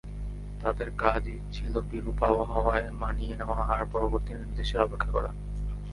তাদের 0.61 0.89
কাজ 0.97 1.23
ছিল 1.51 1.73
বিরূপ 1.89 2.19
আবহাওয়ায় 2.23 2.87
মানিয়ে 2.91 3.35
নেওয়া 3.35 3.59
আর 3.73 3.81
পরবর্তী 3.91 4.31
নির্দেশের 4.33 4.79
অপেক্ষা 4.81 5.09
করা। 5.11 5.31